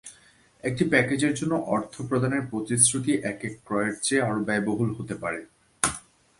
[0.63, 5.39] একটি প্যাকেজের জন্য অর্থ প্রদানের প্রতিশ্রুতি একক ক্রয়ের চেয়ে আরও ব্যয়বহুল হতে পারে।